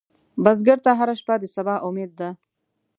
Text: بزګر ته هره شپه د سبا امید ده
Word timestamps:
بزګر 0.43 0.79
ته 0.85 0.91
هره 0.99 1.15
شپه 1.19 1.35
د 1.39 1.43
سبا 1.55 1.75
امید 1.87 2.11
ده 2.19 2.29